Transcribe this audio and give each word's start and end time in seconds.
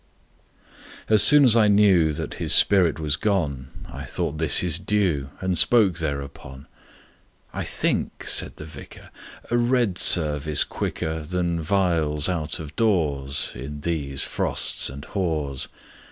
As 1.09 1.21
soon 1.21 1.43
as 1.43 1.55
I 1.55 1.67
knew 1.67 2.11
That 2.11 2.33
his 2.41 2.55
spirit 2.55 2.97
was 2.99 3.15
gone 3.15 3.67
I 3.87 4.03
thought 4.03 4.39
this 4.39 4.61
his 4.61 4.79
due, 4.79 5.29
And 5.41 5.59
spoke 5.59 5.99
thereupon. 5.99 6.67
"I 7.53 7.63
think," 7.65 8.23
said 8.23 8.55
the 8.55 8.65
vicar, 8.65 9.11
"A 9.51 9.59
read 9.59 9.99
service 9.99 10.63
quicker 10.63 11.21
Than 11.21 11.61
viols 11.61 12.27
out 12.27 12.59
of 12.59 12.75
doors 12.75 13.51
In 13.53 13.81
these 13.81 14.23
frosts 14.23 14.89
and 14.89 15.05
hoars. 15.05 15.67